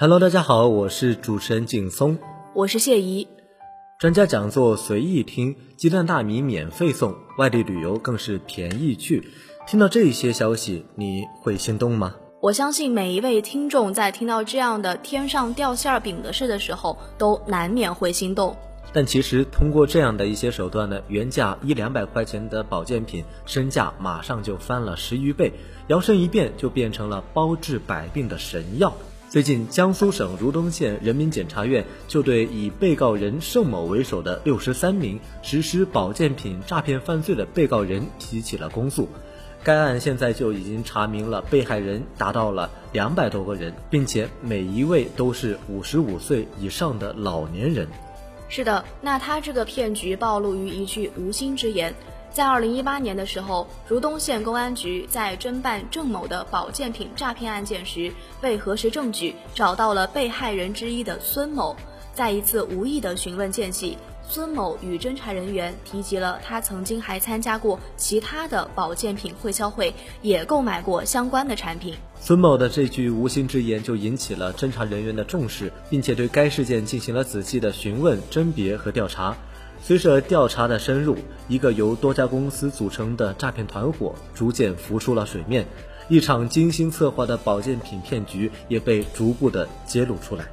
[0.00, 2.16] Hello，大家好，我是主持人景松，
[2.54, 3.26] 我是谢怡。
[3.98, 9.32] 专家讲座随意听，鸡蛋大米免费送，外地旅游更是便宜去。
[9.66, 12.14] 听到这些消息，你会心动吗？
[12.40, 18.56] 我相信每一位听众在听到这样的天上掉馅儿饼的事的时候，都难免会心动。
[18.92, 25.52] 但其实通过这样的一些手段呢，原价一两百块钱的保健品，身价马上就翻了十余倍，
[25.88, 28.94] 摇身一变就变成了包治百病的神药。
[29.30, 39.06] 最近，江苏省如东县人民检察院就对以被告人盛某为首的六十三名实施保健品诈骗犯罪的被告人提起了公诉。
[39.62, 47.86] 该案现在就已经查明了被害人达到了两百多个人，并且每一位都是五十五岁以上的老年人。
[48.48, 51.92] 是的，那他这个骗局暴露于一句无心之言。
[52.32, 58.12] 在二零一八年的时候，如东县公安局在侦办郑某的保健品诈骗案件时，
[58.42, 61.74] 为核实证据，找到了被害人之一的孙某。
[62.14, 63.96] 在一次无意的询问间隙，
[64.28, 71.94] 孙某与侦查人员提及了他曾经还参加过其他的保健品会销会，也购买过相关的产品。
[72.20, 79.36] 孙某的这句无心之言就引起了侦查人员的重视，并且对该事件进行了仔细的询问、甄别和调查。
[79.80, 81.16] 随着调查的深入，
[81.48, 85.66] 一个由多家公司组成的诈骗团伙逐渐浮出了水面，
[86.08, 90.44] 一场精心策划的保健品骗局也被逐步的揭露出来。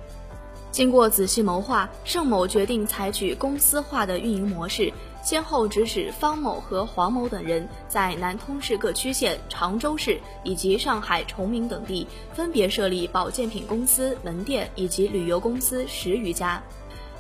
[0.71, 4.91] 经过仔细谋划，盛某决定采取公司化的运营模式，
[5.23, 16.61] 先后指使方某和黄某等人在南通市各区县、常州市以及上海崇明等地分别设立保健品公司门店以及旅游公司十余家。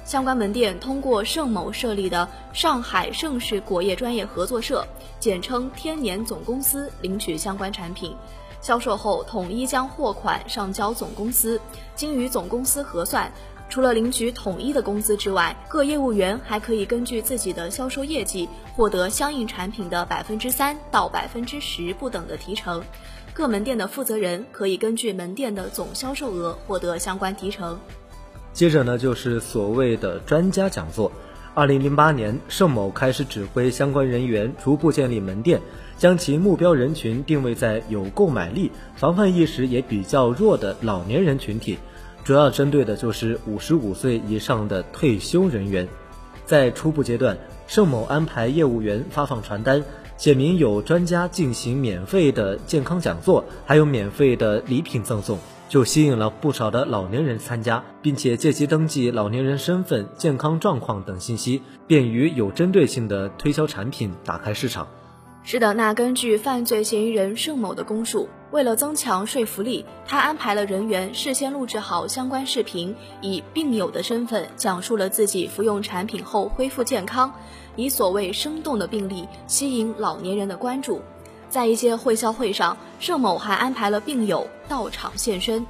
[0.05, 4.85] 相关门店通过盛某设立的上海盛世果业专业合作社
[5.19, 8.15] （简称天年总公司）领取相关产品，
[8.61, 11.59] 销售后统一将货款上交总公司，
[11.95, 13.31] 经与总公司核算。
[13.67, 22.83] 除了领取统一的工资之外，各业务员还可以根据自己的销售业绩获得相应产品的百分之三到百分之十不等的提成。
[23.33, 27.79] 各门店的负责人可以根据门店的总销售额获得相关提成。
[28.55, 31.11] 接着呢，就是所谓的专家讲座。
[31.53, 35.59] 二零零八年，盛某开始指挥相关人员逐步建立门店，
[35.97, 41.77] 将其目标人群定位在有购买力、防范意识也比较弱的老年人群体，
[42.23, 45.85] 主要针对的就是五十五岁以上的退休人员。
[46.45, 47.37] 在初步阶段，
[47.67, 49.83] 盛某安排业务员发放传单，
[50.15, 55.37] 写明有专家进行免费的健康讲座，还有免费的礼品赠送。
[55.67, 64.87] 就吸引了不少的老年人参加，并且借机登记老年人身份、健康状况等信息，便于有针对性的推销产品，打开市场。
[65.43, 77.31] 是的，那根据犯罪嫌疑人盛某的供述，为了增强说服力，他安排了人员事先录制好相关视频，以病友的身份讲述了自己服用产品后恢复健康，
[77.75, 80.99] 以所谓生动的病例吸引老年人的关注。
[81.55, 85.65] 在一些会销会上，盛某还安排了病友到场现身。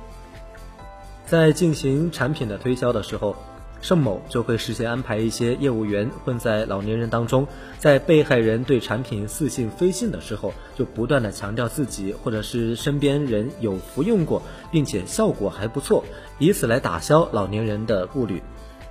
[1.28, 3.35] 在进行产品的推销的时候，
[3.84, 7.46] 盛某就会事先安排一些业务员混在老年人当中，
[7.78, 14.41] 在被害人对产品似信非信的时候，就不断的强调自己或者是身边人有服用过，
[14.72, 16.03] 并且效果还不错，
[16.40, 18.41] 以此来打消老年人的顾虑。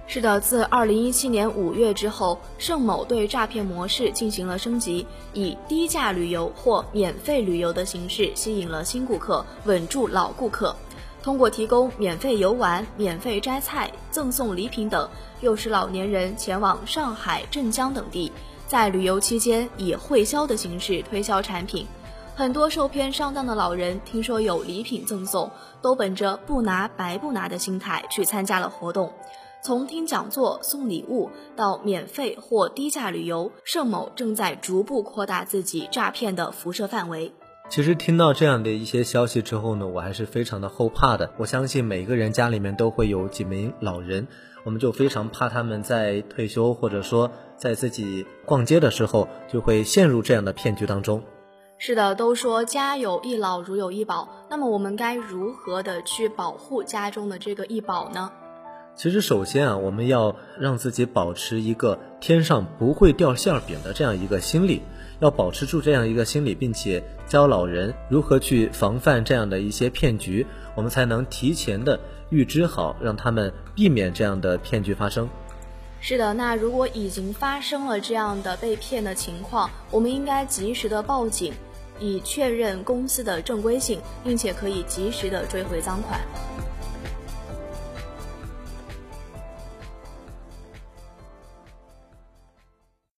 [0.06, 10.76] 是的，自二零一七年五月之后，盛某对诈骗模式进行了升级，以低价旅游或免费旅游的形式吸引了新顾客，稳住老顾客。
[11.22, 15.08] 通过提供免费游玩、免费摘菜、赠送礼品等，
[15.40, 18.30] 诱使老年人前往上海、镇江等地，
[18.68, 21.86] 在旅游期间以会销的形式推销产品。
[22.36, 29.10] 很多受骗上当的老人听说有礼品赠送，都本着不拿白不拿的心态去参加了活动。
[29.64, 37.32] 从听讲座、送礼物到免费或低价旅游，盛某正在逐步扩大自己诈骗的辐射范围。
[37.70, 41.32] 其实听到这样的一些消息之后呢，我还是非常的后怕的。
[41.38, 44.28] 我相信每个人家里面都会有几名老人，
[44.64, 51.22] 我们就非常怕他们在退休或者说在自己逛街的时候，就会陷入这样的骗局当中。
[51.78, 58.30] 是的，都说家有一老如有一宝，那么我们该如何的去保护家中的这个一宝呢？
[58.96, 64.82] 其实，首先啊，我们要让自己保持一个天上不会掉馅饼的这样一个心理，
[65.18, 70.46] 要保持住这样一个心理，并且教老人如何去防范这样的一些骗局，
[70.76, 71.98] 我们才能提前的
[72.30, 75.28] 预知好，让他们避免这样的骗局发生。
[76.00, 81.52] 是的，那如果已经发生了这样的被骗的情况，我们应该及时的报警，
[81.98, 86.20] 以确认公司的正规性，并且可以及时的追回赃款。